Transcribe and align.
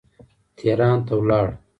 تهران 0.57 0.97
ته 1.07 1.13
ولاړ. 1.19 1.47